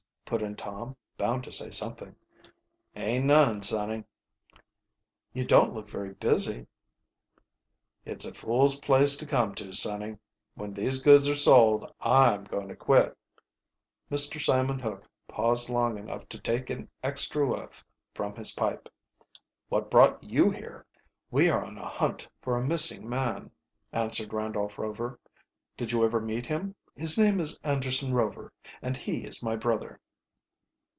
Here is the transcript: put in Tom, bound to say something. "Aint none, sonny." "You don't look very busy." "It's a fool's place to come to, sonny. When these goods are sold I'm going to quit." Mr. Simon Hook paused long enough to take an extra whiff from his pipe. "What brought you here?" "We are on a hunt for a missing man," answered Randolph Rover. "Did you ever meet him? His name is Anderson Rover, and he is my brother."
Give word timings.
put 0.33 0.41
in 0.41 0.55
Tom, 0.55 0.95
bound 1.17 1.43
to 1.43 1.51
say 1.51 1.69
something. 1.69 2.15
"Aint 2.95 3.25
none, 3.25 3.61
sonny." 3.61 4.05
"You 5.33 5.43
don't 5.43 5.73
look 5.73 5.89
very 5.89 6.13
busy." 6.13 6.67
"It's 8.05 8.23
a 8.23 8.33
fool's 8.33 8.79
place 8.79 9.17
to 9.17 9.25
come 9.25 9.53
to, 9.55 9.73
sonny. 9.73 10.19
When 10.55 10.73
these 10.73 11.01
goods 11.03 11.27
are 11.27 11.35
sold 11.35 11.93
I'm 11.99 12.45
going 12.45 12.69
to 12.69 12.77
quit." 12.77 13.17
Mr. 14.09 14.39
Simon 14.39 14.79
Hook 14.79 15.03
paused 15.27 15.67
long 15.67 15.97
enough 15.97 16.29
to 16.29 16.39
take 16.39 16.69
an 16.69 16.87
extra 17.03 17.45
whiff 17.45 17.83
from 18.13 18.33
his 18.33 18.51
pipe. 18.51 18.87
"What 19.67 19.91
brought 19.91 20.23
you 20.23 20.49
here?" 20.49 20.85
"We 21.29 21.49
are 21.49 21.65
on 21.65 21.77
a 21.77 21.89
hunt 21.89 22.25
for 22.41 22.55
a 22.57 22.65
missing 22.65 23.09
man," 23.09 23.51
answered 23.91 24.31
Randolph 24.31 24.79
Rover. 24.79 25.19
"Did 25.75 25.91
you 25.91 26.05
ever 26.05 26.21
meet 26.21 26.45
him? 26.45 26.73
His 26.95 27.17
name 27.17 27.41
is 27.41 27.59
Anderson 27.65 28.13
Rover, 28.13 28.53
and 28.81 28.95
he 28.95 29.25
is 29.25 29.43
my 29.43 29.57
brother." 29.57 29.99